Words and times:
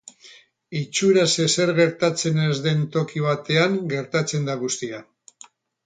Itxuraz 0.79 1.27
ezer 1.43 1.73
gertatzen 1.81 2.41
ez 2.47 2.57
den 2.69 2.83
toki 2.97 3.25
batean 3.29 3.79
gertatzen 3.95 4.51
da 4.53 4.61
guztia. 4.65 5.09